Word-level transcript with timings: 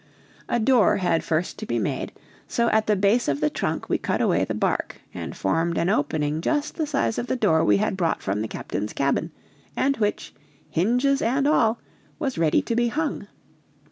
A 0.49 0.59
door 0.59 0.97
had 0.97 1.23
first 1.23 1.59
to 1.59 1.67
be 1.67 1.77
made, 1.77 2.11
so 2.47 2.69
at 2.69 2.87
the 2.87 2.95
base 2.95 3.27
of 3.27 3.39
the 3.39 3.51
trunk 3.51 3.87
we 3.87 3.99
cut 3.99 4.19
away 4.19 4.43
the 4.43 4.55
bark 4.55 4.99
and 5.13 5.37
formed 5.37 5.77
an 5.77 5.89
opening 5.89 6.41
just 6.41 6.73
the 6.73 6.87
size 6.87 7.19
of 7.19 7.27
the 7.27 7.35
door 7.35 7.63
we 7.63 7.77
had 7.77 7.95
brought 7.97 8.23
from 8.23 8.41
the 8.41 8.47
captain's 8.47 8.93
cabin, 8.93 9.31
and 9.77 9.97
which, 9.97 10.33
hinges 10.71 11.21
and 11.21 11.47
all, 11.47 11.77
was 12.17 12.39
ready 12.39 12.63
to 12.63 12.75
be 12.75 12.87
hung. 12.87 13.27